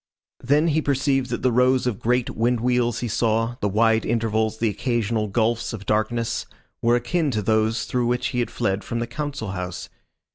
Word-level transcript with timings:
Then 0.43 0.69
he 0.69 0.81
perceived 0.81 1.29
that 1.29 1.43
the 1.43 1.51
rows 1.51 1.85
of 1.85 1.99
great 1.99 2.31
wind 2.31 2.59
wheels 2.59 3.01
he 3.01 3.07
saw, 3.07 3.57
the 3.61 3.69
wide 3.69 4.03
intervals, 4.03 4.57
the 4.57 4.67
occasional 4.67 5.27
gulfs 5.27 5.73
of 5.73 5.85
darkness, 5.85 6.47
were 6.81 6.95
akin 6.95 7.29
to 7.29 7.41
those 7.43 7.85
through 7.85 8.07
which 8.07 8.29
he 8.29 8.39
had 8.39 8.49
fled 8.49 8.83
from 8.83 8.97
the 8.97 9.05
Council 9.05 9.49
House. 9.51 9.89